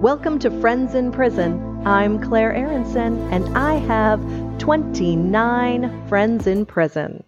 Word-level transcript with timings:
Welcome 0.00 0.38
to 0.40 0.60
Friends 0.60 0.94
in 0.94 1.10
Prison. 1.10 1.84
I'm 1.84 2.22
Claire 2.22 2.52
Aronson, 2.52 3.18
and 3.32 3.58
I 3.58 3.78
have 3.78 4.20
29 4.58 6.06
friends 6.08 6.46
in 6.46 6.66
prison. 6.66 7.24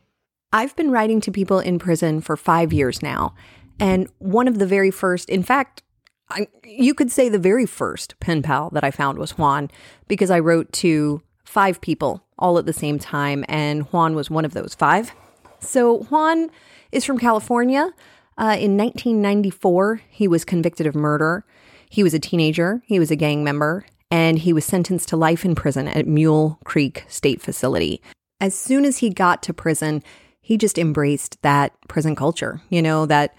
I've 0.53 0.77
been 0.77 0.93
writing 0.93 1.21
to 1.23 1.33
people 1.33 1.59
in 1.59 1.81
prison 1.81 2.21
for 2.21 2.37
five 2.37 2.73
years 2.73 3.03
now. 3.03 3.35
And 3.81 4.09
one 4.19 4.47
of 4.47 4.61
the 4.61 4.67
very 4.67 4.93
first, 4.93 5.29
in 5.29 5.43
fact, 5.43 5.83
I, 6.31 6.47
you 6.63 6.95
could 6.95 7.11
say 7.11 7.29
the 7.29 7.41
very 7.41 7.67
first 7.67 8.15
pen 8.21 8.41
pal 8.41 8.71
that 8.71 8.85
I 8.85 8.93
found 8.93 9.19
was 9.19 9.37
Juan 9.37 9.69
because 10.07 10.31
I 10.31 10.39
wrote 10.39 10.73
to 10.75 11.23
five 11.45 11.81
people 11.81 12.25
all 12.39 12.57
at 12.57 12.67
the 12.67 12.73
same 12.73 13.01
time, 13.01 13.45
and 13.49 13.83
Juan 13.93 14.15
was 14.15 14.31
one 14.31 14.45
of 14.45 14.55
those 14.55 14.77
five. 14.77 15.11
So 15.59 16.05
Juan 16.05 16.53
is 16.93 17.05
from 17.05 17.19
California. 17.19 17.93
Uh, 18.39 18.55
in 18.61 18.77
1994, 18.77 20.03
he 20.09 20.29
was 20.29 20.45
convicted 20.45 20.87
of 20.87 20.95
murder. 20.95 21.45
He 21.91 22.05
was 22.05 22.15
a 22.15 22.21
teenager, 22.21 22.83
he 22.87 23.01
was 23.01 23.11
a 23.11 23.17
gang 23.17 23.43
member, 23.43 23.85
and 24.13 24.39
he 24.39 24.53
was 24.53 24.65
sentenced 24.65 25.09
to 25.09 25.17
life 25.17 25.45
in 25.45 25.57
prison 25.57 25.89
at 25.89 26.07
Mule 26.07 26.61
Creek 26.65 27.05
State 27.09 27.43
Facility. 27.43 28.01
As 28.41 28.55
soon 28.55 28.85
as 28.85 28.99
he 28.99 29.11
got 29.11 29.43
to 29.43 29.53
prison, 29.53 30.05
he 30.41 30.57
just 30.57 30.79
embraced 30.79 31.43
that 31.43 31.73
prison 31.89 32.15
culture, 32.15 32.63
you 32.71 32.81
know, 32.81 33.07
that 33.07 33.35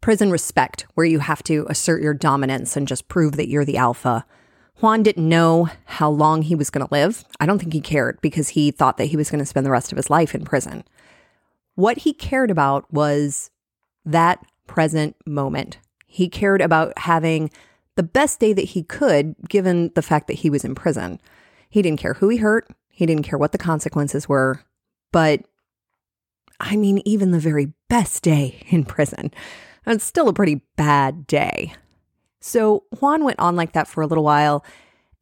prison 0.00 0.30
respect 0.30 0.86
where 0.94 1.04
you 1.04 1.18
have 1.18 1.42
to 1.42 1.66
assert 1.68 2.00
your 2.00 2.14
dominance 2.14 2.76
and 2.76 2.86
just 2.86 3.08
prove 3.08 3.32
that 3.36 3.48
you're 3.48 3.64
the 3.64 3.76
alpha. 3.76 4.24
Juan 4.80 5.02
didn't 5.02 5.28
know 5.28 5.68
how 5.86 6.08
long 6.08 6.42
he 6.42 6.54
was 6.54 6.70
going 6.70 6.86
to 6.86 6.94
live. 6.94 7.24
I 7.40 7.46
don't 7.46 7.58
think 7.58 7.72
he 7.72 7.80
cared 7.80 8.20
because 8.20 8.50
he 8.50 8.70
thought 8.70 8.98
that 8.98 9.06
he 9.06 9.16
was 9.16 9.30
going 9.30 9.40
to 9.40 9.46
spend 9.46 9.66
the 9.66 9.70
rest 9.70 9.90
of 9.90 9.96
his 9.96 10.10
life 10.10 10.32
in 10.32 10.44
prison. 10.44 10.84
What 11.74 11.98
he 11.98 12.12
cared 12.12 12.52
about 12.52 12.92
was 12.92 13.50
that 14.04 14.44
present 14.68 15.16
moment. 15.26 15.78
He 16.06 16.28
cared 16.28 16.60
about 16.60 16.96
having 16.98 17.50
the 17.96 18.02
best 18.02 18.38
day 18.38 18.52
that 18.52 18.62
he 18.62 18.82
could, 18.82 19.34
given 19.48 19.90
the 19.94 20.02
fact 20.02 20.28
that 20.28 20.34
he 20.34 20.50
was 20.50 20.64
in 20.64 20.74
prison. 20.74 21.20
He 21.68 21.82
didn't 21.82 22.00
care 22.00 22.14
who 22.14 22.28
he 22.28 22.38
hurt, 22.38 22.68
he 22.88 23.04
didn't 23.04 23.24
care 23.24 23.38
what 23.38 23.52
the 23.52 23.58
consequences 23.58 24.28
were. 24.28 24.62
But 25.12 25.42
I 26.60 26.76
mean, 26.76 27.02
even 27.04 27.32
the 27.32 27.38
very 27.38 27.72
best 27.88 28.22
day 28.22 28.62
in 28.68 28.84
prison, 28.84 29.32
it's 29.86 30.04
still 30.04 30.28
a 30.28 30.34
pretty 30.34 30.62
bad 30.76 31.26
day. 31.26 31.74
So 32.40 32.84
Juan 33.00 33.24
went 33.24 33.38
on 33.38 33.56
like 33.56 33.72
that 33.72 33.88
for 33.88 34.02
a 34.02 34.06
little 34.06 34.24
while. 34.24 34.64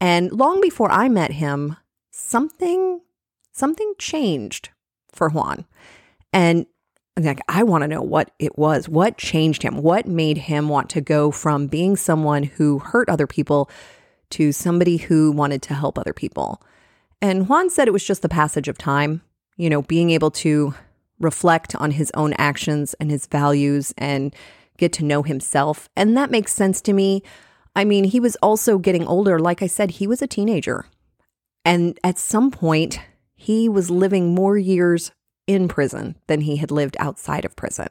And 0.00 0.30
long 0.33 0.61
before 0.61 0.91
I 0.91 1.08
met 1.08 1.33
him, 1.33 1.77
something 2.11 3.00
something 3.52 3.95
changed 3.98 4.70
for 5.12 5.28
Juan. 5.28 5.64
And 6.33 6.67
like 7.17 7.41
I 7.48 7.62
want 7.62 7.83
to 7.83 7.89
know 7.89 8.03
what 8.03 8.33
it 8.39 8.59
was. 8.59 8.89
What 8.89 9.19
changed 9.19 9.62
him? 9.62 9.83
What 9.83 10.07
made 10.07 10.39
him 10.39 10.69
want 10.69 10.91
to 10.91 11.01
go 11.01 11.31
from 11.31 11.69
being 11.69 11.97
someone 11.97 12.43
who 12.43 12.81
hurt 12.81 13.09
other 13.09 13.27
people 13.27 13.70
to 14.31 14.53
somebody 14.53 14.97
who 14.97 15.31
wanted 15.31 15.62
to 15.62 15.75
help 15.75 15.98
other 15.98 16.12
people? 16.12 16.61
And 17.23 17.48
Juan 17.48 17.70
said 17.70 17.89
it 17.89 17.92
was 17.92 18.05
just 18.05 18.23
the 18.23 18.29
passage 18.29 18.69
of 18.69 18.77
time, 18.77 19.23
you 19.57 19.70
know, 19.70 19.83
being 19.83 20.11
able 20.11 20.31
to 20.33 20.75
reflect 21.20 21.75
on 21.77 21.92
his 21.92 22.11
own 22.15 22.33
actions 22.35 22.95
and 22.95 23.11
his 23.11 23.27
values 23.27 23.95
and 23.97 24.35
get 24.77 24.92
to 24.95 25.05
know 25.05 25.23
himself. 25.23 25.89
And 25.97 26.17
that 26.17 26.31
makes 26.31 26.53
sense 26.53 26.81
to 26.83 26.92
me. 26.92 27.23
I 27.77 27.85
mean, 27.85 28.05
he 28.05 28.19
was 28.19 28.37
also 28.37 28.79
getting 28.79 29.07
older. 29.07 29.39
Like 29.39 29.62
I 29.62 29.69
said, 29.69 29.92
he 29.92 30.07
was 30.07 30.20
a 30.20 30.27
teenager. 30.27 30.87
And 31.65 31.98
at 32.03 32.19
some 32.19 32.51
point, 32.51 33.01
he 33.37 33.69
was 33.69 33.91
living 33.91 34.35
more 34.35 34.59
years 34.59 35.12
in 35.47 35.69
prison 35.69 36.17
than 36.27 36.41
he 36.41 36.56
had 36.56 36.70
lived 36.70 36.97
outside 36.98 37.45
of 37.45 37.56
prison. 37.56 37.89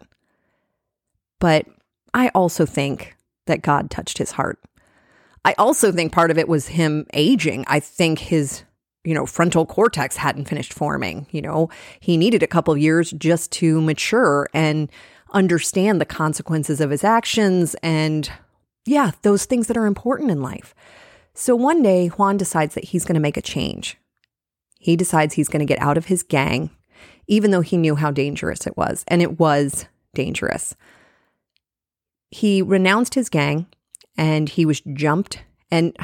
But 1.40 1.66
I 2.14 2.30
also 2.30 2.66
think 2.66 3.16
that 3.48 3.62
God 3.62 3.90
touched 3.90 4.18
his 4.18 4.32
heart. 4.32 4.60
I 5.46 5.54
also 5.58 5.92
think 5.92 6.12
part 6.14 6.32
of 6.32 6.38
it 6.38 6.48
was 6.48 6.68
him 6.68 7.06
aging. 7.14 7.66
I 7.68 7.80
think 7.80 8.20
his, 8.20 8.64
you 9.04 9.14
know, 9.14 9.26
frontal 9.26 9.66
cortex 9.66 10.16
hadn't 10.16 10.48
finished 10.48 10.74
forming. 10.74 11.28
You 11.32 11.42
know, 11.42 11.70
he 12.00 12.16
needed 12.16 12.44
a 12.44 12.48
couple 12.48 12.76
years 12.78 13.12
just 13.12 13.52
to 13.54 13.82
mature 13.82 14.48
and 14.54 14.90
understand 15.34 16.00
the 16.00 16.06
consequences 16.06 16.80
of 16.80 16.92
his 16.92 17.04
actions 17.04 17.76
and, 17.84 18.32
yeah, 18.86 19.12
those 19.24 19.46
things 19.46 19.68
that 19.68 19.78
are 19.78 19.86
important 19.86 20.32
in 20.32 20.42
life. 20.42 20.74
So 21.34 21.56
one 21.56 21.82
day, 21.82 22.08
Juan 22.08 22.38
decides 22.38 22.76
that 22.76 22.86
he's 22.86 23.04
going 23.04 23.16
to 23.16 23.20
make 23.20 23.38
a 23.38 23.42
change. 23.42 23.98
He 24.80 24.96
decides 24.96 25.34
he's 25.34 25.50
going 25.50 25.60
to 25.60 25.66
get 25.66 25.82
out 25.82 25.98
of 25.98 26.06
his 26.06 26.24
gang 26.24 26.70
even 27.28 27.52
though 27.52 27.62
he 27.62 27.78
knew 27.78 27.96
how 27.96 28.12
dangerous 28.12 28.68
it 28.68 28.78
was. 28.78 29.04
And 29.08 29.22
it 29.22 29.40
was 29.40 29.86
dangerous. 30.14 30.76
He 32.32 32.62
renounced 32.62 33.16
his 33.16 33.30
gang 33.30 33.68
and 34.18 34.50
he 34.50 34.66
was 34.66 34.82
jumped. 34.94 35.40
And 35.72 35.96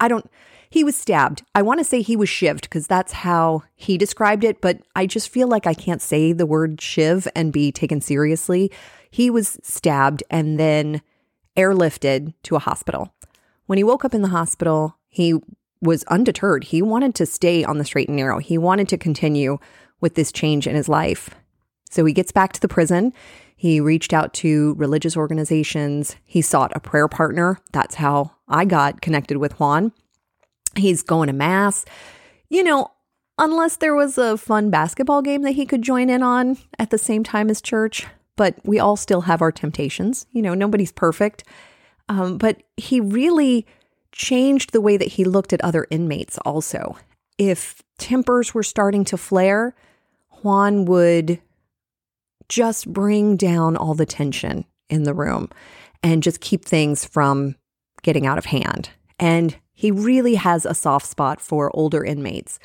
I 0.00 0.08
don't, 0.08 0.28
he 0.70 0.84
was 0.84 0.96
stabbed. 0.96 1.42
I 1.54 1.62
want 1.62 1.80
to 1.80 1.84
say 1.84 2.02
he 2.02 2.16
was 2.16 2.28
shivved 2.28 2.62
because 2.62 2.86
that's 2.86 3.12
how 3.12 3.62
he 3.74 3.96
described 3.96 4.44
it, 4.44 4.60
but 4.60 4.80
I 4.94 5.06
just 5.06 5.28
feel 5.28 5.48
like 5.48 5.66
I 5.66 5.74
can't 5.74 6.02
say 6.02 6.32
the 6.32 6.46
word 6.46 6.80
shiv 6.80 7.26
and 7.34 7.52
be 7.52 7.72
taken 7.72 8.00
seriously. 8.00 8.70
He 9.10 9.30
was 9.30 9.58
stabbed 9.62 10.22
and 10.30 10.58
then 10.58 11.02
airlifted 11.56 12.34
to 12.44 12.56
a 12.56 12.60
hospital. 12.60 13.14
When 13.66 13.78
he 13.78 13.84
woke 13.84 14.04
up 14.04 14.14
in 14.14 14.22
the 14.22 14.28
hospital, 14.28 14.96
he 15.08 15.34
was 15.80 16.04
undeterred. 16.04 16.64
He 16.64 16.82
wanted 16.82 17.14
to 17.16 17.26
stay 17.26 17.64
on 17.64 17.78
the 17.78 17.84
straight 17.84 18.08
and 18.08 18.16
narrow. 18.16 18.38
He 18.38 18.58
wanted 18.58 18.88
to 18.90 18.98
continue 18.98 19.58
with 20.00 20.14
this 20.14 20.32
change 20.32 20.66
in 20.66 20.74
his 20.74 20.88
life. 20.88 21.30
So 21.90 22.04
he 22.04 22.12
gets 22.12 22.32
back 22.32 22.52
to 22.52 22.60
the 22.60 22.68
prison. 22.68 23.12
He 23.56 23.80
reached 23.80 24.12
out 24.12 24.34
to 24.34 24.74
religious 24.74 25.16
organizations. 25.16 26.16
He 26.24 26.42
sought 26.42 26.76
a 26.76 26.80
prayer 26.80 27.08
partner. 27.08 27.58
That's 27.72 27.94
how 27.94 28.32
I 28.48 28.64
got 28.64 29.00
connected 29.00 29.38
with 29.38 29.58
Juan. 29.58 29.92
He's 30.76 31.02
going 31.02 31.28
to 31.28 31.32
mass. 31.32 31.84
You 32.50 32.62
know, 32.62 32.90
unless 33.38 33.76
there 33.76 33.94
was 33.94 34.18
a 34.18 34.36
fun 34.36 34.70
basketball 34.70 35.22
game 35.22 35.42
that 35.42 35.52
he 35.52 35.64
could 35.64 35.82
join 35.82 36.10
in 36.10 36.22
on 36.22 36.58
at 36.78 36.90
the 36.90 36.98
same 36.98 37.24
time 37.24 37.48
as 37.48 37.62
church. 37.62 38.06
But 38.36 38.56
we 38.64 38.78
all 38.78 38.96
still 38.96 39.22
have 39.22 39.40
our 39.40 39.52
temptations. 39.52 40.26
You 40.32 40.42
know, 40.42 40.52
nobody's 40.52 40.92
perfect. 40.92 41.44
Um, 42.10 42.36
but 42.36 42.62
he 42.76 43.00
really 43.00 43.66
changed 44.12 44.72
the 44.72 44.80
way 44.80 44.96
that 44.98 45.08
he 45.08 45.24
looked 45.24 45.54
at 45.54 45.62
other 45.62 45.86
inmates 45.90 46.36
also. 46.38 46.98
If 47.38 47.82
tempers 47.98 48.54
were 48.54 48.62
starting 48.62 49.04
to 49.06 49.16
flare, 49.16 49.74
Juan 50.42 50.84
would 50.86 51.40
just 52.48 52.92
bring 52.92 53.36
down 53.36 53.76
all 53.76 53.94
the 53.94 54.06
tension 54.06 54.64
in 54.88 55.02
the 55.02 55.14
room 55.14 55.50
and 56.02 56.22
just 56.22 56.40
keep 56.40 56.64
things 56.64 57.04
from 57.04 57.56
getting 58.02 58.26
out 58.26 58.38
of 58.38 58.44
hand. 58.46 58.90
And 59.18 59.56
he 59.74 59.90
really 59.90 60.36
has 60.36 60.64
a 60.64 60.74
soft 60.74 61.06
spot 61.06 61.40
for 61.40 61.74
older 61.74 62.04
inmates. 62.04 62.58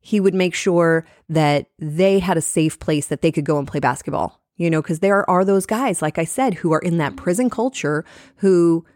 He 0.00 0.20
would 0.20 0.34
make 0.34 0.54
sure 0.54 1.04
that 1.28 1.66
they 1.78 2.18
had 2.18 2.36
a 2.36 2.42
safe 2.42 2.78
place 2.78 3.08
that 3.08 3.20
they 3.20 3.32
could 3.32 3.44
go 3.44 3.58
and 3.58 3.68
play 3.68 3.80
basketball, 3.80 4.40
you 4.56 4.70
know, 4.70 4.80
because 4.80 5.00
there 5.00 5.28
are 5.28 5.44
those 5.44 5.66
guys, 5.66 6.00
like 6.00 6.18
I 6.18 6.24
said, 6.24 6.54
who 6.54 6.72
are 6.72 6.78
in 6.78 6.98
that 6.98 7.16
prison 7.16 7.50
culture 7.50 8.04
who 8.36 8.86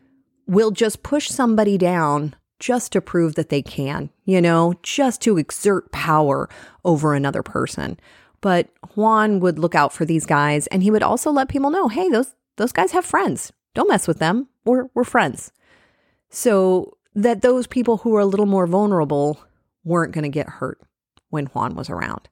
will 0.46 0.70
just 0.70 1.02
push 1.02 1.28
somebody 1.28 1.76
down 1.76 2.34
just 2.64 2.92
to 2.92 3.00
prove 3.02 3.34
that 3.34 3.50
they 3.50 3.60
can, 3.60 4.08
you 4.24 4.40
know, 4.40 4.72
just 4.82 5.20
to 5.20 5.36
exert 5.36 5.92
power 5.92 6.48
over 6.82 7.12
another 7.12 7.42
person. 7.42 8.00
But 8.40 8.70
Juan 8.94 9.38
would 9.40 9.58
look 9.58 9.74
out 9.74 9.92
for 9.92 10.06
these 10.06 10.24
guys 10.24 10.66
and 10.68 10.82
he 10.82 10.90
would 10.90 11.02
also 11.02 11.30
let 11.30 11.50
people 11.50 11.68
know, 11.68 11.88
hey, 11.88 12.08
those 12.08 12.34
those 12.56 12.72
guys 12.72 12.92
have 12.92 13.04
friends. 13.04 13.52
Don't 13.74 13.90
mess 13.90 14.08
with 14.08 14.18
them. 14.18 14.48
We're 14.64 14.86
we're 14.94 15.04
friends. 15.04 15.52
So 16.30 16.96
that 17.14 17.42
those 17.42 17.66
people 17.66 17.98
who 17.98 18.16
are 18.16 18.20
a 18.20 18.26
little 18.26 18.46
more 18.46 18.66
vulnerable 18.66 19.40
weren't 19.84 20.14
going 20.14 20.22
to 20.22 20.30
get 20.30 20.48
hurt 20.48 20.80
when 21.28 21.46
Juan 21.46 21.74
was 21.74 21.90
around. 21.90 22.30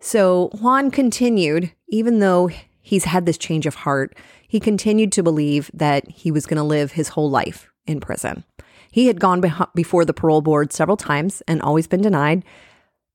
So 0.00 0.50
Juan 0.60 0.90
continued, 0.90 1.72
even 1.88 2.18
though 2.18 2.50
he's 2.80 3.04
had 3.04 3.24
this 3.24 3.38
change 3.38 3.66
of 3.66 3.76
heart, 3.76 4.16
he 4.48 4.58
continued 4.58 5.12
to 5.12 5.22
believe 5.22 5.70
that 5.72 6.08
he 6.08 6.32
was 6.32 6.44
going 6.44 6.56
to 6.56 6.64
live 6.64 6.92
his 6.92 7.10
whole 7.10 7.30
life 7.30 7.70
in 7.86 8.00
prison. 8.00 8.42
He 8.98 9.06
had 9.06 9.20
gone 9.20 9.40
before 9.76 10.04
the 10.04 10.12
parole 10.12 10.40
board 10.40 10.72
several 10.72 10.96
times 10.96 11.40
and 11.46 11.62
always 11.62 11.86
been 11.86 12.00
denied. 12.02 12.44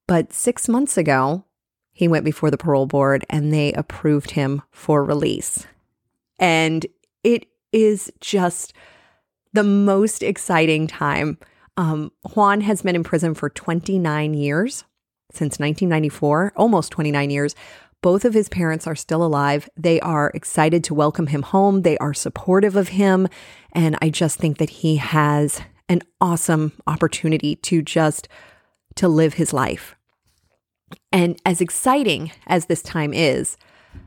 But 0.07 0.31
six 0.31 0.69
months 0.69 0.97
ago, 0.97 1.43
he 1.91 2.07
went 2.07 2.23
before 2.23 2.49
the 2.49 2.57
parole 2.57 2.85
board 2.85 3.25
and 3.29 3.51
they 3.51 3.73
approved 3.73 4.31
him 4.31 4.61
for 4.71 5.03
release. 5.03 5.67
And 6.39 6.85
it 7.25 7.47
is 7.73 8.09
just 8.21 8.71
the 9.51 9.65
most 9.65 10.23
exciting 10.23 10.87
time. 10.87 11.37
Um, 11.75 12.13
Juan 12.33 12.61
has 12.61 12.81
been 12.81 12.95
in 12.95 13.03
prison 13.03 13.33
for 13.33 13.49
29 13.49 14.33
years, 14.35 14.85
since 15.33 15.59
1994, 15.59 16.53
almost 16.55 16.93
29 16.93 17.29
years. 17.29 17.55
Both 18.01 18.23
of 18.23 18.33
his 18.33 18.47
parents 18.47 18.87
are 18.87 18.95
still 18.95 19.21
alive. 19.21 19.69
They 19.75 19.99
are 19.99 20.31
excited 20.33 20.85
to 20.85 20.93
welcome 20.93 21.27
him 21.27 21.41
home. 21.41 21.81
They 21.81 21.97
are 21.97 22.13
supportive 22.13 22.77
of 22.77 22.87
him. 22.87 23.27
And 23.73 23.97
I 24.01 24.07
just 24.07 24.39
think 24.39 24.59
that 24.59 24.69
he 24.69 24.95
has 24.95 25.61
an 25.89 26.01
awesome 26.21 26.73
opportunity 26.87 27.55
to 27.57 27.81
just 27.81 28.27
to 28.95 29.07
live 29.07 29.35
his 29.35 29.53
life. 29.53 29.95
And 31.11 31.39
as 31.45 31.61
exciting 31.61 32.31
as 32.47 32.65
this 32.65 32.81
time 32.81 33.13
is, 33.13 33.57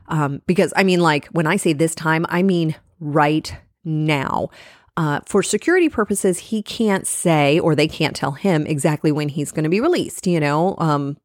um, 0.09 0.43
because 0.47 0.73
I 0.77 0.85
mean, 0.85 1.01
like 1.01 1.27
when 1.29 1.47
I 1.47 1.57
say 1.57 1.73
this 1.73 1.95
time, 1.95 2.27
I 2.29 2.43
mean 2.43 2.77
right 3.01 3.55
now. 3.85 4.49
Uh, 4.97 5.21
for 5.27 5.43
security 5.43 5.91
purposes, 5.91 6.39
he 6.39 6.63
can't 6.63 7.07
say, 7.07 7.59
or 7.59 7.75
they 7.75 7.89
can't 7.89 8.17
tell 8.17 8.33
him 8.33 8.67
exactly 8.67 9.13
when 9.13 9.29
he's 9.29 9.53
going 9.53 9.65
to 9.65 9.71
be 9.71 9.81
released, 9.81 10.27
you 10.27 10.41
know, 10.41 10.75
um, 10.79 11.19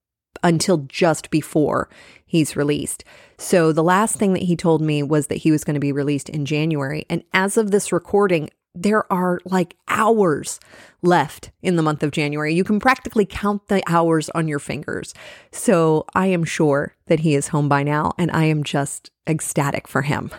until 0.44 0.80
just 0.90 1.30
before 1.30 1.90
he's 2.26 2.58
released. 2.58 3.06
So 3.38 3.72
the 3.72 3.84
last 3.84 4.18
thing 4.18 4.34
that 4.34 4.44
he 4.44 4.56
told 4.58 4.82
me 4.82 5.04
was 5.04 5.28
that 5.28 5.38
he 5.38 5.52
was 5.52 5.64
going 5.64 5.76
to 5.76 5.80
be 5.80 5.94
released 5.94 6.28
in 6.28 6.46
January. 6.46 7.06
And 7.10 7.24
as 7.34 7.56
of 7.56 7.72
this 7.72 7.94
recording, 7.94 8.50
there 8.74 9.12
are 9.12 9.40
like 9.46 9.76
hours 9.88 10.60
left 11.02 11.52
in 11.62 11.76
the 11.76 11.82
month 11.82 12.04
of 12.04 12.12
January. 12.12 12.54
You 12.54 12.64
can 12.64 12.80
practically 12.80 13.26
count 13.26 13.68
the 13.68 13.84
hours 13.88 14.30
on 14.30 14.48
your 14.48 14.60
fingers. 14.60 15.14
So 15.52 16.06
I 16.14 16.28
am 16.28 16.44
sure 16.44 16.96
that 17.08 17.22
he 17.22 17.36
is 17.36 17.50
home 17.50 17.68
by 17.68 17.84
now, 17.84 18.14
and 18.18 18.32
I 18.32 18.46
am 18.46 18.64
just 18.64 19.12
ecstatic 19.28 19.88
for 19.88 20.04
him. 20.04 20.32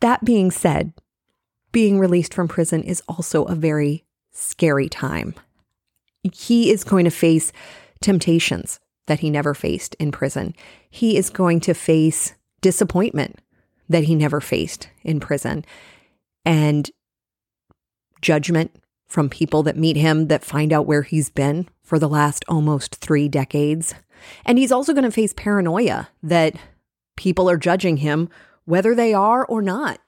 That 0.00 0.24
being 0.24 0.50
said, 0.50 0.92
being 1.70 1.98
released 1.98 2.34
from 2.34 2.48
prison 2.48 2.82
is 2.82 3.02
also 3.08 3.44
a 3.44 3.54
very 3.54 4.04
scary 4.32 4.88
time. 4.88 5.34
He 6.32 6.70
is 6.70 6.84
going 6.84 7.04
to 7.04 7.10
face 7.10 7.52
temptations 8.00 8.80
that 9.06 9.20
he 9.20 9.30
never 9.30 9.54
faced 9.54 9.94
in 9.96 10.12
prison. 10.12 10.54
He 10.90 11.16
is 11.16 11.30
going 11.30 11.60
to 11.60 11.74
face 11.74 12.34
disappointment 12.60 13.40
that 13.88 14.04
he 14.04 14.14
never 14.14 14.40
faced 14.40 14.88
in 15.02 15.20
prison 15.20 15.64
and 16.44 16.90
judgment 18.20 18.76
from 19.06 19.28
people 19.28 19.62
that 19.64 19.76
meet 19.76 19.96
him 19.96 20.28
that 20.28 20.44
find 20.44 20.72
out 20.72 20.86
where 20.86 21.02
he's 21.02 21.28
been 21.28 21.68
for 21.82 21.98
the 21.98 22.08
last 22.08 22.44
almost 22.48 22.96
three 22.96 23.28
decades. 23.28 23.94
And 24.46 24.58
he's 24.58 24.72
also 24.72 24.92
going 24.92 25.04
to 25.04 25.10
face 25.10 25.34
paranoia 25.36 26.08
that 26.22 26.56
people 27.16 27.50
are 27.50 27.58
judging 27.58 27.98
him, 27.98 28.28
whether 28.64 28.94
they 28.94 29.12
are 29.12 29.44
or 29.44 29.60
not. 29.60 30.00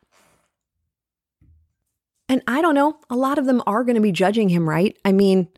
And 2.29 2.43
I 2.49 2.63
don't 2.63 2.75
know, 2.75 2.99
a 3.11 3.17
lot 3.17 3.39
of 3.39 3.45
them 3.45 3.63
are 3.67 3.85
going 3.85 3.97
to 3.97 4.01
be 4.01 4.13
judging 4.13 4.49
him, 4.49 4.67
right? 4.67 4.97
I 5.05 5.13
mean, 5.13 5.49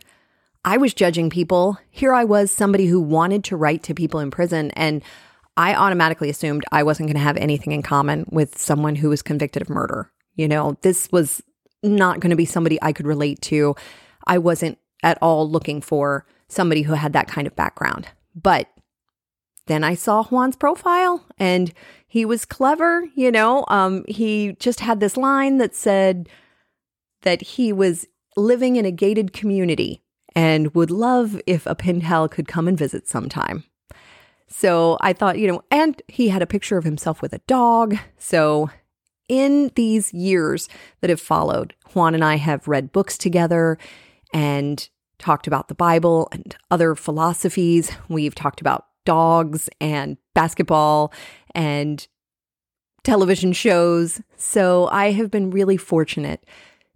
I 0.64 0.78
was 0.78 0.92
judging 0.92 1.30
people. 1.30 1.78
Here 1.90 2.12
I 2.12 2.24
was, 2.24 2.50
somebody 2.50 2.86
who 2.86 3.00
wanted 3.00 3.44
to 3.44 3.56
write 3.56 3.84
to 3.84 3.94
people 3.94 4.18
in 4.18 4.32
prison, 4.32 4.72
and 4.72 5.04
I 5.56 5.74
automatically 5.74 6.28
assumed 6.28 6.64
I 6.72 6.82
wasn't 6.82 7.06
going 7.08 7.16
to 7.16 7.22
have 7.22 7.36
anything 7.36 7.72
in 7.72 7.82
common 7.82 8.26
with 8.32 8.58
someone 8.58 8.96
who 8.96 9.08
was 9.08 9.22
convicted 9.22 9.62
of 9.62 9.70
murder. 9.70 10.10
You 10.36 10.48
know, 10.48 10.76
this 10.82 11.08
was 11.10 11.42
not 11.82 12.20
going 12.20 12.30
to 12.30 12.36
be 12.36 12.44
somebody 12.44 12.78
I 12.80 12.92
could 12.92 13.06
relate 13.06 13.40
to. 13.42 13.74
I 14.26 14.38
wasn't 14.38 14.78
at 15.02 15.18
all 15.20 15.48
looking 15.48 15.80
for 15.80 16.26
somebody 16.48 16.82
who 16.82 16.94
had 16.94 17.12
that 17.12 17.28
kind 17.28 17.46
of 17.46 17.56
background. 17.56 18.08
But 18.34 18.68
then 19.66 19.82
I 19.82 19.94
saw 19.94 20.24
Juan's 20.24 20.56
profile 20.56 21.24
and 21.38 21.72
he 22.06 22.24
was 22.24 22.44
clever, 22.44 23.04
you 23.14 23.30
know. 23.32 23.64
Um, 23.68 24.04
he 24.08 24.56
just 24.60 24.80
had 24.80 25.00
this 25.00 25.16
line 25.16 25.58
that 25.58 25.74
said 25.74 26.28
that 27.22 27.42
he 27.42 27.72
was 27.72 28.06
living 28.36 28.76
in 28.76 28.84
a 28.84 28.92
gated 28.92 29.32
community 29.32 30.02
and 30.34 30.74
would 30.74 30.90
love 30.90 31.40
if 31.46 31.66
a 31.66 31.74
pen 31.74 32.00
pal 32.00 32.28
could 32.28 32.46
come 32.46 32.68
and 32.68 32.78
visit 32.78 33.08
sometime. 33.08 33.64
So 34.48 34.96
I 35.00 35.12
thought, 35.12 35.38
you 35.38 35.48
know, 35.48 35.62
and 35.70 36.00
he 36.06 36.28
had 36.28 36.42
a 36.42 36.46
picture 36.46 36.76
of 36.76 36.84
himself 36.84 37.20
with 37.20 37.32
a 37.32 37.40
dog. 37.46 37.96
So 38.18 38.70
in 39.28 39.70
these 39.74 40.12
years 40.12 40.68
that 41.00 41.10
have 41.10 41.20
followed, 41.20 41.74
Juan 41.94 42.14
and 42.14 42.24
I 42.24 42.36
have 42.36 42.68
read 42.68 42.92
books 42.92 43.18
together 43.18 43.78
and 44.32 44.88
talked 45.18 45.46
about 45.46 45.68
the 45.68 45.74
Bible 45.74 46.28
and 46.32 46.56
other 46.70 46.94
philosophies. 46.94 47.90
We've 48.08 48.34
talked 48.34 48.60
about 48.60 48.86
dogs 49.04 49.68
and 49.80 50.18
basketball 50.34 51.12
and 51.54 52.06
television 53.02 53.52
shows. 53.52 54.20
So 54.36 54.88
I 54.90 55.12
have 55.12 55.30
been 55.30 55.50
really 55.50 55.76
fortunate 55.76 56.44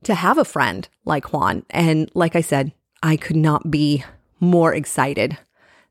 to 0.02 0.14
have 0.14 0.38
a 0.38 0.44
friend 0.44 0.88
like 1.04 1.32
Juan. 1.32 1.64
And 1.70 2.10
like 2.14 2.36
I 2.36 2.40
said, 2.40 2.72
I 3.02 3.16
could 3.16 3.36
not 3.36 3.70
be 3.70 4.04
more 4.40 4.74
excited 4.74 5.38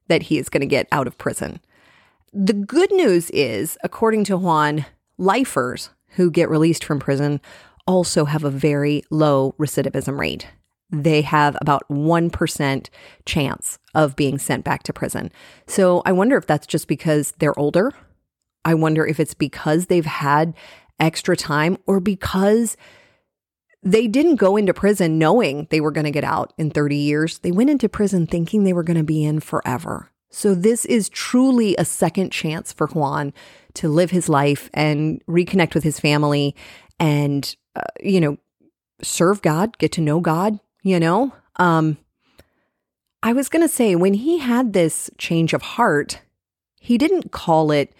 that 0.08 0.24
he 0.24 0.38
is 0.38 0.50
going 0.50 0.62
to 0.62 0.68
get 0.68 0.88
out 0.92 1.08
of 1.08 1.18
prison. 1.18 1.60
The 2.34 2.54
good 2.54 2.92
news 2.92 3.30
is, 3.32 3.78
according 3.84 4.26
to 4.26 4.38
Juan, 4.38 4.86
lifers 5.18 5.90
who 6.12 6.32
get 6.32 6.50
released 6.50 6.84
from 6.84 7.00
prison 7.00 7.42
also 7.88 8.26
have 8.26 8.44
a 8.44 8.52
very 8.52 9.04
low 9.10 9.56
recidivism 9.60 10.20
rate. 10.20 10.48
They 10.92 11.22
have 11.22 11.58
about 11.62 11.88
1% 11.90 12.90
chance 13.26 13.80
of 13.94 14.16
being 14.16 14.38
sent 14.38 14.64
back 14.64 14.84
to 14.84 14.94
prison. 14.94 15.32
So 15.68 16.02
I 16.06 16.12
wonder 16.12 16.38
if 16.38 16.48
that's 16.48 16.68
just 16.68 16.88
because 16.88 17.34
they're 17.40 17.58
older. 17.58 17.94
I 18.66 18.74
wonder 18.74 19.06
if 19.06 19.20
it's 19.20 19.34
because 19.34 19.86
they've 19.86 20.06
had 20.06 20.54
extra 21.00 21.36
time 21.36 21.78
or 21.88 22.00
because 22.00 22.76
they 23.82 24.08
didn't 24.08 24.36
go 24.36 24.58
into 24.58 24.74
prison 24.74 25.18
knowing 25.18 25.68
they 25.70 25.80
were 25.80 25.92
going 25.92 26.06
to 26.06 26.12
get 26.12 26.24
out 26.24 26.54
in 26.58 26.70
30 26.70 26.96
years. 26.96 27.40
They 27.40 27.52
went 27.52 27.70
into 27.70 27.88
prison 27.88 28.28
thinking 28.28 28.64
they 28.64 28.74
were 28.74 28.84
going 28.84 28.98
to 28.98 29.04
be 29.04 29.24
in 29.24 29.40
forever. 29.40 30.12
So, 30.30 30.54
this 30.54 30.86
is 30.86 31.10
truly 31.10 31.76
a 31.78 31.86
second 31.86 32.32
chance 32.32 32.72
for 32.72 32.88
Juan 32.88 33.34
to 33.76 33.90
live 33.90 34.12
his 34.12 34.30
life 34.30 34.70
and 34.74 35.24
reconnect 35.28 35.74
with 35.74 35.84
his 35.84 36.00
family 36.00 36.56
and, 37.00 37.56
uh, 37.76 37.82
you 38.02 38.22
know, 38.22 38.38
serve 39.02 39.42
God, 39.42 39.78
get 39.78 39.92
to 39.94 40.02
know 40.02 40.20
God, 40.20 40.60
you 40.84 41.00
know? 41.00 41.34
Um, 41.56 41.98
I 43.22 43.34
was 43.34 43.50
going 43.50 43.62
to 43.62 43.74
say, 43.74 43.96
when 43.96 44.14
he 44.14 44.40
had 44.40 44.74
this 44.74 45.10
change 45.18 45.54
of 45.54 45.62
heart, 45.62 46.22
he 46.80 46.98
didn't 46.98 47.32
call 47.32 47.72
it 47.72 47.94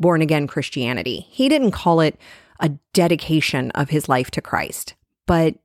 born 0.00 0.22
again 0.22 0.46
Christianity. 0.46 1.26
He 1.30 1.48
didn't 1.48 1.70
call 1.70 2.00
it 2.00 2.18
a 2.60 2.70
dedication 2.92 3.70
of 3.72 3.90
his 3.90 4.08
life 4.08 4.30
to 4.32 4.40
Christ. 4.40 4.94
But 5.26 5.56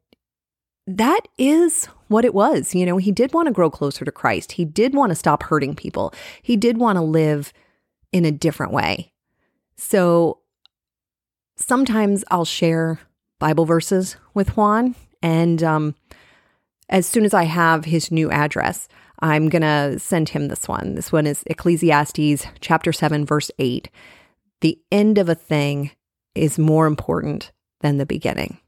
that 0.89 1.21
is 1.38 1.86
what 2.07 2.25
it 2.25 2.33
was. 2.33 2.74
You 2.74 2.86
know, 2.86 2.97
he 2.97 3.12
did 3.12 3.31
want 3.31 3.47
to 3.47 3.53
grow 3.53 3.69
closer 3.69 4.03
to 4.03 4.12
Christ. 4.12 4.53
He 4.53 4.65
did 4.65 4.95
want 4.95 5.12
to 5.12 5.15
stop 5.15 5.44
hurting 5.44 5.75
people. 5.75 6.13
He 6.41 6.57
did 6.57 6.77
want 6.77 6.97
to 6.97 7.03
live 7.03 7.53
in 8.12 8.25
a 8.25 8.31
different 8.31 8.74
way. 8.74 9.13
So 9.77 10.39
sometimes 11.56 12.25
I'll 12.31 12.45
share 12.45 13.00
Bible 13.38 13.65
verses 13.65 14.18
with 14.33 14.57
Juan. 14.57 14.95
And 15.21 15.62
um, 15.62 15.95
as 16.89 17.06
soon 17.06 17.24
as 17.24 17.36
I 17.36 17.44
have 17.44 17.86
his 17.86 18.12
new 18.12 18.31
address, 18.31 18.88
I'm 19.19 19.47
going 19.47 19.62
to 19.62 20.00
send 20.00 20.30
him 20.30 20.47
this 20.47 20.68
one. 20.68 20.95
This 20.95 21.12
one 21.12 21.27
is 21.27 21.44
Ecclesiastes 21.45 22.47
chapter 22.62 22.91
7, 22.91 23.25
verse 23.25 23.51
8. 23.59 23.89
The 24.62 24.80
end 24.91 25.19
of 25.19 25.30
a 25.30 25.36
thing 25.36 25.91
is 26.33 26.57
more 26.57 26.88
important 26.88 27.51
than 27.81 27.97
the 27.97 28.06
beginning. 28.06 28.60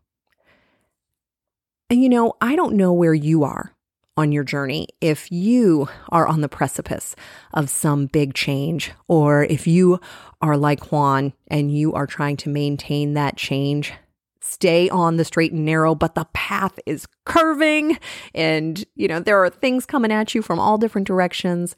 And 1.92 2.02
you 2.02 2.08
know, 2.08 2.38
I 2.40 2.56
don't 2.56 2.78
know 2.78 2.94
where 2.94 3.14
you 3.14 3.44
are 3.44 3.74
on 4.16 4.32
your 4.32 4.46
journey. 4.46 4.88
If 5.02 5.30
you 5.30 5.90
are 6.08 6.26
on 6.26 6.40
the 6.40 6.48
precipice 6.48 7.18
of 7.54 7.70
some 7.70 8.06
big 8.06 8.34
change, 8.34 8.94
or 9.10 9.44
if 9.44 9.68
you 9.68 10.00
are 10.42 10.56
like 10.56 10.90
Juan 10.94 11.34
and 11.50 11.70
you 11.70 11.92
are 11.92 12.08
trying 12.08 12.38
to 12.38 12.50
maintain 12.50 13.14
that 13.16 13.36
change, 13.36 13.92
stay 14.40 14.88
on 14.88 15.18
the 15.18 15.26
straight 15.26 15.52
and 15.52 15.66
narrow, 15.66 15.94
but 15.94 16.16
the 16.16 16.30
path 16.32 16.80
is 16.86 17.10
curving 17.26 18.00
and, 18.34 18.86
you 18.96 19.10
know, 19.10 19.20
there 19.20 19.44
are 19.44 19.50
things 19.50 19.86
coming 19.86 20.14
at 20.14 20.34
you 20.34 20.42
from 20.42 20.62
all 20.62 20.78
different 20.78 21.08
directions. 21.08 21.76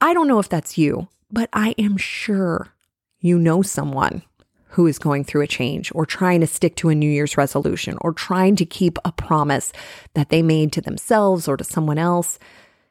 I 0.00 0.14
don't 0.14 0.28
know 0.28 0.38
if 0.38 0.48
that's 0.48 0.78
you, 0.78 1.08
but 1.32 1.48
I 1.52 1.74
am 1.78 1.96
sure 1.96 2.68
you 3.18 3.40
know 3.40 3.60
someone 3.60 4.22
who 4.72 4.86
is 4.86 4.98
going 4.98 5.22
through 5.22 5.42
a 5.42 5.46
change 5.46 5.92
or 5.94 6.06
trying 6.06 6.40
to 6.40 6.46
stick 6.46 6.76
to 6.76 6.88
a 6.88 6.94
New 6.94 7.10
Year's 7.10 7.36
resolution 7.36 7.98
or 8.00 8.12
trying 8.12 8.56
to 8.56 8.64
keep 8.64 8.98
a 9.04 9.12
promise 9.12 9.70
that 10.14 10.30
they 10.30 10.40
made 10.40 10.72
to 10.72 10.80
themselves 10.80 11.46
or 11.46 11.58
to 11.58 11.64
someone 11.64 11.98
else. 11.98 12.38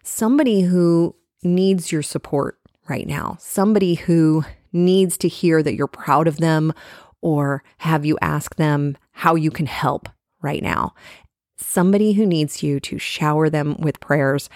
Somebody 0.03 0.61
who 0.61 1.15
needs 1.43 1.91
your 1.91 2.03
support 2.03 2.59
right 2.87 3.07
now, 3.07 3.35
somebody 3.39 3.95
who 3.95 4.43
needs 4.71 5.17
to 5.17 5.27
hear 5.27 5.63
that 5.63 5.73
you're 5.73 5.87
proud 5.87 6.27
of 6.27 6.37
them 6.37 6.71
or 7.21 7.63
have 7.79 8.05
you 8.05 8.15
ask 8.21 8.55
them 8.57 8.95
how 9.11 9.33
you 9.33 9.49
can 9.49 9.65
help 9.65 10.07
right 10.41 10.61
now. 10.61 10.93
Somebody 11.57 12.13
who 12.13 12.27
needs 12.27 12.61
you 12.61 12.79
to 12.81 12.99
shower 12.99 13.49
them 13.49 13.75
with 13.79 13.99
prayers. 13.99 14.49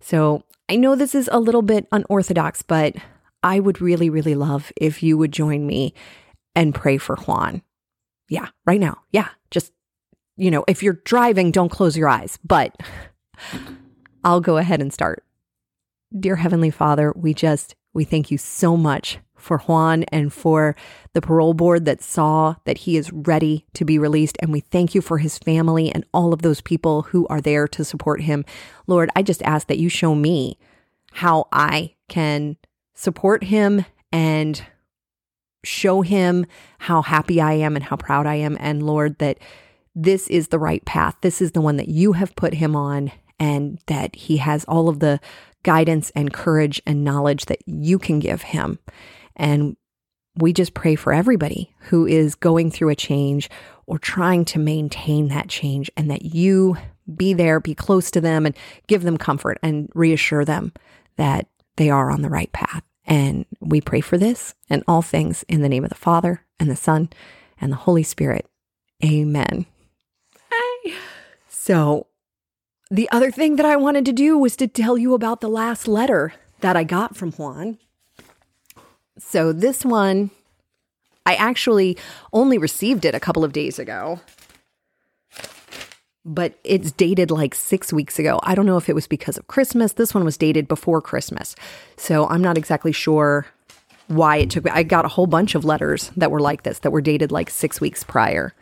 So 0.00 0.44
I 0.68 0.76
know 0.76 0.94
this 0.94 1.14
is 1.14 1.28
a 1.32 1.40
little 1.40 1.62
bit 1.62 1.88
unorthodox, 1.90 2.62
but 2.62 2.94
I 3.42 3.58
would 3.58 3.80
really, 3.80 4.10
really 4.10 4.36
love 4.36 4.72
if 4.76 5.02
you 5.02 5.18
would 5.18 5.32
join 5.32 5.66
me 5.66 5.92
and 6.54 6.74
pray 6.74 6.98
for 6.98 7.16
Juan. 7.16 7.62
Yeah, 8.28 8.48
right 8.66 8.80
now. 8.80 8.98
Yeah, 9.10 9.28
just, 9.50 9.72
you 10.36 10.50
know, 10.50 10.64
if 10.68 10.82
you're 10.82 11.00
driving, 11.04 11.50
don't 11.50 11.70
close 11.70 11.96
your 11.96 12.08
eyes, 12.08 12.38
but 12.44 12.76
I'll 14.24 14.40
go 14.40 14.56
ahead 14.56 14.80
and 14.80 14.92
start. 14.92 15.24
Dear 16.18 16.36
Heavenly 16.36 16.70
Father, 16.70 17.12
we 17.16 17.34
just, 17.34 17.74
we 17.92 18.04
thank 18.04 18.30
you 18.30 18.38
so 18.38 18.76
much 18.76 19.18
for 19.38 19.58
Juan 19.58 20.04
and 20.04 20.32
for 20.32 20.76
the 21.14 21.20
parole 21.20 21.54
board 21.54 21.84
that 21.84 22.02
saw 22.02 22.56
that 22.64 22.78
he 22.78 22.96
is 22.96 23.12
ready 23.12 23.66
to 23.74 23.84
be 23.84 23.98
released. 23.98 24.36
And 24.40 24.52
we 24.52 24.60
thank 24.60 24.94
you 24.94 25.00
for 25.00 25.18
his 25.18 25.38
family 25.38 25.92
and 25.92 26.04
all 26.12 26.32
of 26.32 26.42
those 26.42 26.60
people 26.60 27.02
who 27.02 27.26
are 27.28 27.40
there 27.40 27.68
to 27.68 27.84
support 27.84 28.22
him. 28.22 28.44
Lord, 28.86 29.10
I 29.14 29.22
just 29.22 29.42
ask 29.42 29.68
that 29.68 29.78
you 29.78 29.88
show 29.88 30.14
me 30.14 30.58
how 31.12 31.46
I 31.52 31.94
can 32.08 32.56
support 32.94 33.44
him 33.44 33.84
and 34.12 34.62
show 35.64 36.02
him 36.02 36.46
how 36.78 37.02
happy 37.02 37.40
I 37.40 37.54
am 37.54 37.76
and 37.76 37.84
how 37.84 37.96
proud 37.96 38.26
I 38.26 38.36
am. 38.36 38.56
And 38.60 38.82
Lord, 38.82 39.18
that 39.18 39.38
this 39.94 40.28
is 40.28 40.48
the 40.48 40.58
right 40.58 40.84
path. 40.84 41.16
This 41.22 41.42
is 41.42 41.52
the 41.52 41.60
one 41.60 41.76
that 41.76 41.88
you 41.88 42.12
have 42.12 42.36
put 42.36 42.54
him 42.54 42.76
on, 42.76 43.10
and 43.40 43.78
that 43.86 44.14
he 44.14 44.36
has 44.38 44.64
all 44.64 44.88
of 44.88 45.00
the 45.00 45.20
guidance 45.62 46.10
and 46.14 46.32
courage 46.32 46.80
and 46.86 47.04
knowledge 47.04 47.46
that 47.46 47.58
you 47.66 47.98
can 47.98 48.18
give 48.20 48.42
him. 48.42 48.78
And 49.36 49.76
we 50.36 50.52
just 50.52 50.74
pray 50.74 50.94
for 50.94 51.12
everybody 51.12 51.74
who 51.80 52.06
is 52.06 52.36
going 52.36 52.70
through 52.70 52.90
a 52.90 52.96
change 52.96 53.50
or 53.86 53.98
trying 53.98 54.44
to 54.46 54.58
maintain 54.58 55.28
that 55.28 55.48
change 55.48 55.90
and 55.96 56.10
that 56.10 56.22
you 56.22 56.76
be 57.16 57.32
there, 57.32 57.58
be 57.58 57.74
close 57.74 58.10
to 58.12 58.20
them, 58.20 58.46
and 58.46 58.56
give 58.86 59.02
them 59.02 59.18
comfort 59.18 59.58
and 59.62 59.90
reassure 59.94 60.44
them 60.44 60.72
that 61.16 61.48
they 61.76 61.90
are 61.90 62.10
on 62.10 62.22
the 62.22 62.28
right 62.28 62.52
path. 62.52 62.82
And 63.08 63.46
we 63.58 63.80
pray 63.80 64.02
for 64.02 64.18
this 64.18 64.54
and 64.68 64.84
all 64.86 65.02
things 65.02 65.42
in 65.48 65.62
the 65.62 65.68
name 65.68 65.82
of 65.82 65.88
the 65.88 65.96
Father 65.96 66.44
and 66.60 66.70
the 66.70 66.76
Son 66.76 67.08
and 67.60 67.72
the 67.72 67.76
Holy 67.76 68.02
Spirit. 68.04 68.46
Amen. 69.02 69.66
So, 71.68 72.06
the 72.90 73.10
other 73.10 73.30
thing 73.30 73.56
that 73.56 73.66
I 73.66 73.76
wanted 73.76 74.06
to 74.06 74.12
do 74.12 74.38
was 74.38 74.56
to 74.56 74.66
tell 74.66 74.96
you 74.96 75.12
about 75.12 75.42
the 75.42 75.50
last 75.50 75.86
letter 75.86 76.32
that 76.60 76.76
I 76.76 76.84
got 76.84 77.14
from 77.14 77.32
Juan. 77.32 77.76
So, 79.18 79.52
this 79.52 79.84
one, 79.84 80.30
I 81.26 81.34
actually 81.34 81.98
only 82.32 82.56
received 82.56 83.04
it 83.04 83.14
a 83.14 83.20
couple 83.20 83.44
of 83.44 83.52
days 83.52 83.78
ago 83.78 84.20
but 86.28 86.58
it's 86.62 86.92
dated 86.92 87.30
like 87.30 87.54
six 87.54 87.92
weeks 87.92 88.18
ago. 88.18 88.38
I 88.42 88.54
don't 88.54 88.66
know 88.66 88.76
if 88.76 88.88
it 88.88 88.94
was 88.94 89.06
because 89.06 89.38
of 89.38 89.46
Christmas. 89.46 89.92
This 89.94 90.14
one 90.14 90.24
was 90.24 90.36
dated 90.36 90.68
before 90.68 91.00
Christmas. 91.00 91.56
So 91.96 92.28
I'm 92.28 92.42
not 92.42 92.58
exactly 92.58 92.92
sure 92.92 93.46
why 94.08 94.36
it 94.36 94.50
took 94.50 94.64
me. 94.64 94.70
I 94.70 94.82
got 94.82 95.06
a 95.06 95.08
whole 95.08 95.26
bunch 95.26 95.54
of 95.54 95.64
letters 95.64 96.10
that 96.16 96.30
were 96.30 96.40
like 96.40 96.62
this, 96.62 96.80
that 96.80 96.90
were 96.90 97.00
dated 97.00 97.32
like 97.32 97.48
six 97.50 97.80
weeks 97.80 98.04
prior. 98.04 98.54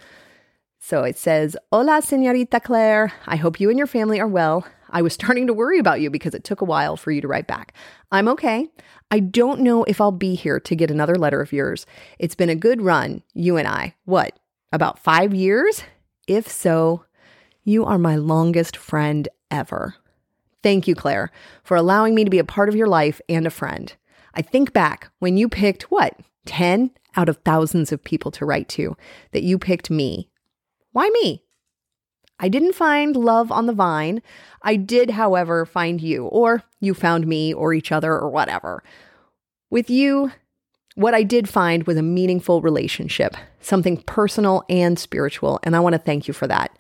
So 0.78 1.02
it 1.02 1.18
says, 1.18 1.56
Hola, 1.72 2.00
Senorita 2.00 2.60
Claire. 2.60 3.12
I 3.26 3.36
hope 3.36 3.58
you 3.58 3.68
and 3.68 3.78
your 3.78 3.88
family 3.88 4.20
are 4.20 4.28
well. 4.28 4.64
I 4.90 5.02
was 5.02 5.12
starting 5.14 5.48
to 5.48 5.52
worry 5.52 5.80
about 5.80 6.00
you 6.00 6.10
because 6.10 6.34
it 6.34 6.44
took 6.44 6.60
a 6.60 6.66
while 6.66 6.96
for 6.96 7.10
you 7.10 7.20
to 7.20 7.28
write 7.28 7.48
back. 7.48 7.74
I'm 8.12 8.28
okay. 8.28 8.68
I 9.10 9.18
don't 9.18 9.60
know 9.60 9.82
if 9.84 10.00
I'll 10.00 10.12
be 10.12 10.36
here 10.36 10.60
to 10.60 10.76
get 10.76 10.92
another 10.92 11.16
letter 11.16 11.40
of 11.40 11.52
yours. 11.52 11.86
It's 12.20 12.36
been 12.36 12.48
a 12.48 12.54
good 12.54 12.80
run, 12.80 13.22
you 13.34 13.56
and 13.56 13.66
I. 13.66 13.94
What, 14.04 14.38
about 14.72 15.00
five 15.00 15.34
years? 15.34 15.82
If 16.28 16.48
so, 16.48 17.04
you 17.66 17.84
are 17.84 17.98
my 17.98 18.14
longest 18.14 18.76
friend 18.76 19.28
ever. 19.50 19.96
Thank 20.62 20.86
you, 20.86 20.94
Claire, 20.94 21.32
for 21.64 21.76
allowing 21.76 22.14
me 22.14 22.22
to 22.22 22.30
be 22.30 22.38
a 22.38 22.44
part 22.44 22.68
of 22.68 22.76
your 22.76 22.86
life 22.86 23.20
and 23.28 23.44
a 23.44 23.50
friend. 23.50 23.92
I 24.34 24.40
think 24.40 24.72
back 24.72 25.10
when 25.18 25.36
you 25.36 25.48
picked 25.48 25.90
what, 25.90 26.18
10 26.46 26.92
out 27.16 27.28
of 27.28 27.38
thousands 27.38 27.90
of 27.90 28.04
people 28.04 28.30
to 28.30 28.46
write 28.46 28.68
to, 28.70 28.96
that 29.32 29.42
you 29.42 29.58
picked 29.58 29.90
me. 29.90 30.28
Why 30.92 31.10
me? 31.10 31.42
I 32.38 32.48
didn't 32.48 32.74
find 32.74 33.16
love 33.16 33.50
on 33.50 33.66
the 33.66 33.72
vine. 33.72 34.22
I 34.62 34.76
did, 34.76 35.10
however, 35.10 35.66
find 35.66 36.00
you, 36.00 36.26
or 36.26 36.62
you 36.78 36.94
found 36.94 37.26
me, 37.26 37.52
or 37.52 37.74
each 37.74 37.90
other, 37.90 38.12
or 38.12 38.30
whatever. 38.30 38.84
With 39.70 39.90
you, 39.90 40.30
what 40.94 41.14
I 41.14 41.24
did 41.24 41.48
find 41.48 41.84
was 41.84 41.96
a 41.96 42.02
meaningful 42.02 42.60
relationship, 42.60 43.36
something 43.60 43.96
personal 44.02 44.64
and 44.68 44.98
spiritual, 44.98 45.58
and 45.64 45.74
I 45.74 45.80
want 45.80 45.94
to 45.94 45.98
thank 45.98 46.28
you 46.28 46.34
for 46.34 46.46
that. 46.46 46.76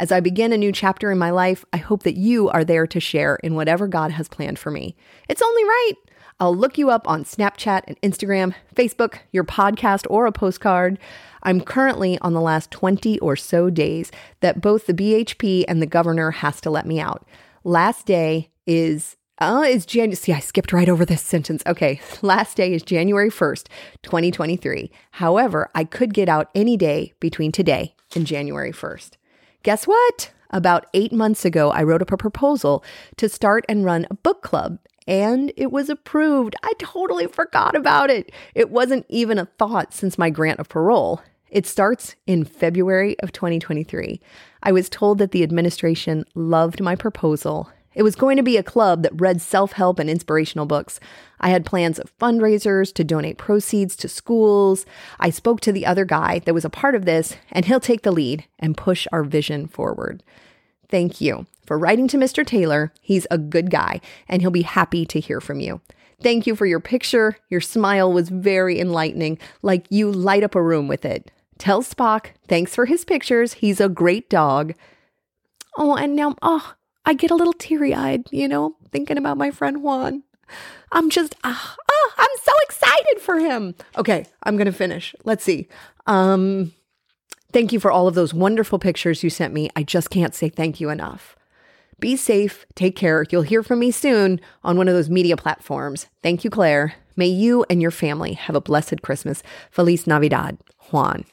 As 0.00 0.10
I 0.10 0.20
begin 0.20 0.50
a 0.54 0.56
new 0.56 0.72
chapter 0.72 1.12
in 1.12 1.18
my 1.18 1.28
life, 1.30 1.62
I 1.74 1.76
hope 1.76 2.04
that 2.04 2.16
you 2.16 2.48
are 2.48 2.64
there 2.64 2.86
to 2.86 2.98
share 2.98 3.36
in 3.44 3.54
whatever 3.54 3.86
God 3.86 4.12
has 4.12 4.30
planned 4.30 4.58
for 4.58 4.70
me. 4.70 4.96
It's 5.28 5.42
only 5.42 5.62
right. 5.62 5.92
I'll 6.40 6.56
look 6.56 6.78
you 6.78 6.88
up 6.88 7.06
on 7.06 7.24
Snapchat 7.24 7.82
and 7.86 8.00
Instagram, 8.00 8.54
Facebook, 8.74 9.18
your 9.30 9.44
podcast, 9.44 10.06
or 10.08 10.24
a 10.24 10.32
postcard. 10.32 10.98
I'm 11.42 11.60
currently 11.60 12.18
on 12.20 12.32
the 12.32 12.40
last 12.40 12.70
20 12.70 13.18
or 13.18 13.36
so 13.36 13.68
days 13.68 14.10
that 14.40 14.62
both 14.62 14.86
the 14.86 14.94
BHP 14.94 15.66
and 15.68 15.82
the 15.82 15.86
governor 15.86 16.30
has 16.30 16.62
to 16.62 16.70
let 16.70 16.86
me 16.86 16.98
out. 16.98 17.28
Last 17.62 18.06
day 18.06 18.48
is 18.66 19.16
Oh, 19.42 19.62
is 19.62 19.84
January. 19.84 20.16
See, 20.16 20.32
I 20.32 20.40
skipped 20.40 20.72
right 20.72 20.88
over 20.88 21.04
this 21.04 21.22
sentence. 21.22 21.62
Okay. 21.66 22.00
Last 22.22 22.56
day 22.56 22.72
is 22.72 22.82
January 22.82 23.30
1st, 23.30 23.68
2023. 24.02 24.90
However, 25.12 25.70
I 25.74 25.84
could 25.84 26.14
get 26.14 26.30
out 26.30 26.48
any 26.54 26.78
day 26.78 27.12
between 27.20 27.52
today 27.52 27.94
and 28.14 28.26
January 28.26 28.72
1st. 28.72 29.16
Guess 29.62 29.86
what? 29.86 30.30
About 30.50 30.86
eight 30.94 31.12
months 31.12 31.44
ago, 31.44 31.70
I 31.70 31.82
wrote 31.82 32.00
up 32.00 32.10
a 32.10 32.16
proposal 32.16 32.82
to 33.18 33.28
start 33.28 33.66
and 33.68 33.84
run 33.84 34.06
a 34.10 34.14
book 34.14 34.42
club, 34.42 34.78
and 35.06 35.52
it 35.54 35.70
was 35.70 35.90
approved. 35.90 36.56
I 36.62 36.72
totally 36.78 37.26
forgot 37.26 37.76
about 37.76 38.08
it. 38.08 38.32
It 38.54 38.70
wasn't 38.70 39.04
even 39.10 39.38
a 39.38 39.50
thought 39.58 39.92
since 39.92 40.16
my 40.16 40.30
grant 40.30 40.60
of 40.60 40.70
parole. 40.70 41.20
It 41.50 41.66
starts 41.66 42.16
in 42.26 42.44
February 42.44 43.18
of 43.20 43.32
2023. 43.32 44.20
I 44.62 44.72
was 44.72 44.88
told 44.88 45.18
that 45.18 45.32
the 45.32 45.42
administration 45.42 46.24
loved 46.34 46.80
my 46.80 46.96
proposal 46.96 47.70
it 47.94 48.02
was 48.02 48.14
going 48.14 48.36
to 48.36 48.42
be 48.42 48.56
a 48.56 48.62
club 48.62 49.02
that 49.02 49.20
read 49.20 49.40
self 49.40 49.72
help 49.72 49.98
and 49.98 50.08
inspirational 50.08 50.66
books. 50.66 51.00
I 51.40 51.50
had 51.50 51.66
plans 51.66 51.98
of 51.98 52.16
fundraisers 52.18 52.92
to 52.94 53.04
donate 53.04 53.38
proceeds 53.38 53.96
to 53.96 54.08
schools. 54.08 54.86
I 55.18 55.30
spoke 55.30 55.60
to 55.62 55.72
the 55.72 55.86
other 55.86 56.04
guy 56.04 56.40
that 56.40 56.54
was 56.54 56.64
a 56.64 56.70
part 56.70 56.94
of 56.94 57.04
this, 57.04 57.36
and 57.50 57.64
he'll 57.64 57.80
take 57.80 58.02
the 58.02 58.12
lead 58.12 58.44
and 58.58 58.76
push 58.76 59.06
our 59.12 59.24
vision 59.24 59.66
forward. 59.66 60.22
Thank 60.88 61.20
you 61.20 61.46
for 61.64 61.78
writing 61.78 62.08
to 62.08 62.18
Mr. 62.18 62.44
Taylor. 62.44 62.92
He's 63.00 63.26
a 63.30 63.38
good 63.38 63.70
guy, 63.70 64.00
and 64.28 64.42
he'll 64.42 64.50
be 64.50 64.62
happy 64.62 65.04
to 65.06 65.20
hear 65.20 65.40
from 65.40 65.60
you. 65.60 65.80
Thank 66.22 66.46
you 66.46 66.54
for 66.54 66.66
your 66.66 66.80
picture. 66.80 67.38
Your 67.48 67.60
smile 67.60 68.12
was 68.12 68.28
very 68.28 68.78
enlightening, 68.78 69.38
like 69.62 69.86
you 69.88 70.10
light 70.12 70.42
up 70.42 70.54
a 70.54 70.62
room 70.62 70.86
with 70.86 71.04
it. 71.04 71.30
Tell 71.58 71.82
Spock 71.82 72.28
thanks 72.48 72.74
for 72.74 72.86
his 72.86 73.04
pictures. 73.04 73.54
He's 73.54 73.80
a 73.80 73.88
great 73.88 74.28
dog. 74.28 74.74
Oh, 75.76 75.94
and 75.96 76.16
now, 76.16 76.34
oh, 76.42 76.74
I 77.04 77.14
get 77.14 77.30
a 77.30 77.36
little 77.36 77.52
teary 77.52 77.94
eyed, 77.94 78.26
you 78.30 78.48
know, 78.48 78.76
thinking 78.92 79.18
about 79.18 79.38
my 79.38 79.50
friend 79.50 79.82
Juan. 79.82 80.22
I'm 80.92 81.10
just, 81.10 81.36
ah, 81.44 81.76
oh, 81.90 82.12
I'm 82.18 82.30
so 82.42 82.52
excited 82.64 83.20
for 83.20 83.38
him. 83.38 83.74
Okay, 83.96 84.26
I'm 84.42 84.56
going 84.56 84.66
to 84.66 84.72
finish. 84.72 85.14
Let's 85.24 85.44
see. 85.44 85.68
Um, 86.06 86.72
thank 87.52 87.72
you 87.72 87.80
for 87.80 87.90
all 87.90 88.08
of 88.08 88.14
those 88.14 88.34
wonderful 88.34 88.78
pictures 88.78 89.22
you 89.22 89.30
sent 89.30 89.54
me. 89.54 89.70
I 89.76 89.82
just 89.82 90.10
can't 90.10 90.34
say 90.34 90.48
thank 90.48 90.80
you 90.80 90.90
enough. 90.90 91.36
Be 92.00 92.16
safe. 92.16 92.66
Take 92.74 92.96
care. 92.96 93.24
You'll 93.30 93.42
hear 93.42 93.62
from 93.62 93.78
me 93.78 93.90
soon 93.90 94.40
on 94.64 94.76
one 94.76 94.88
of 94.88 94.94
those 94.94 95.10
media 95.10 95.36
platforms. 95.36 96.06
Thank 96.22 96.44
you, 96.44 96.50
Claire. 96.50 96.94
May 97.14 97.26
you 97.26 97.64
and 97.68 97.82
your 97.82 97.90
family 97.90 98.32
have 98.32 98.56
a 98.56 98.60
blessed 98.60 99.02
Christmas. 99.02 99.42
Feliz 99.70 100.06
Navidad, 100.06 100.58
Juan. 100.90 101.24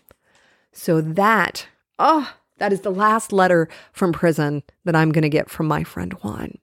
So 0.73 0.99
that, 1.01 1.67
oh, 1.97 2.33
that 2.57 2.73
is 2.73 2.81
the 2.81 2.91
last 2.91 3.31
letter 3.31 3.67
from 3.93 4.13
prison 4.13 4.63
that 4.85 4.95
I'm 4.95 5.11
going 5.11 5.23
to 5.23 5.29
get 5.29 5.49
from 5.49 5.67
my 5.67 5.83
friend 5.83 6.13
Juan. 6.13 6.57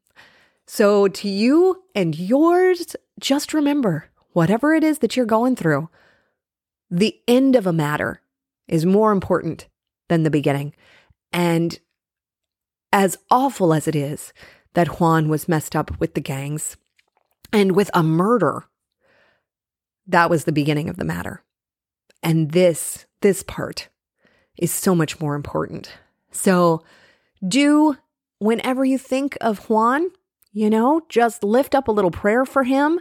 So, 0.67 1.09
to 1.09 1.29
you 1.29 1.83
and 1.95 2.19
yours, 2.19 2.97
just 3.21 3.53
remember 3.53 4.09
whatever 4.33 4.75
it 4.75 4.83
is 4.83 4.99
that 5.01 5.17
you're 5.17 5.27
going 5.27 5.57
through, 5.57 5.89
the 6.91 7.19
end 7.29 7.55
of 7.57 7.67
a 7.67 7.73
matter 7.73 8.21
is 8.67 8.87
more 8.87 9.13
important 9.13 9.69
than 10.09 10.23
the 10.23 10.31
beginning. 10.31 10.75
And 11.33 11.79
as 12.93 13.19
awful 13.31 13.75
as 13.75 13.89
it 13.89 13.97
is 13.97 14.33
that 14.75 15.01
Juan 15.01 15.29
was 15.29 15.49
messed 15.49 15.77
up 15.77 15.99
with 16.01 16.15
the 16.15 16.21
gangs 16.21 16.77
and 17.53 17.73
with 17.73 17.91
a 17.95 18.03
murder, 18.03 18.65
that 20.07 20.31
was 20.31 20.45
the 20.45 20.53
beginning 20.53 20.89
of 20.89 20.97
the 20.97 21.05
matter. 21.05 21.43
And 22.23 22.53
this, 22.53 23.07
this 23.21 23.43
part 23.43 23.89
is 24.59 24.73
so 24.73 24.95
much 24.95 25.21
more 25.21 25.35
important. 25.35 25.93
So, 26.31 26.83
do 27.47 27.97
whenever 28.39 28.85
you 28.85 28.99
think 28.99 29.37
of 29.41 29.69
Juan, 29.69 30.11
you 30.53 30.71
know, 30.71 31.03
just 31.09 31.43
lift 31.43 31.75
up 31.75 31.89
a 31.89 31.93
little 31.93 32.11
prayer 32.11 32.45
for 32.45 32.65
him 32.65 33.01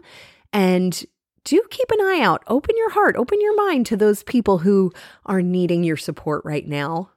and 0.51 1.03
do 1.43 1.61
keep 1.69 1.91
an 1.91 2.01
eye 2.01 2.19
out. 2.21 2.43
Open 2.47 2.75
your 2.77 2.91
heart, 2.91 3.15
open 3.15 3.41
your 3.41 3.55
mind 3.55 3.85
to 3.87 3.97
those 3.97 4.23
people 4.23 4.59
who 4.59 4.91
are 5.25 5.41
needing 5.41 5.83
your 5.83 5.97
support 5.97 6.43
right 6.45 6.67
now. 6.67 7.11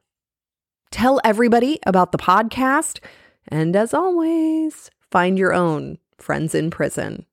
Tell 0.91 1.21
everybody 1.25 1.79
about 1.87 2.13
the 2.13 2.19
podcast. 2.19 3.01
And 3.49 3.77
as 3.77 3.95
always, 3.95 4.91
find 5.11 5.39
your 5.39 5.53
own 5.53 5.99
friends 6.19 6.55
in 6.55 6.71
prison. 6.71 7.27